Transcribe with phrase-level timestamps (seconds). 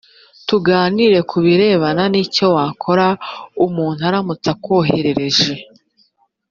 [0.47, 3.07] tuganire ku birebana n icyo wakora
[3.65, 5.51] umuntu aramutse akoherereje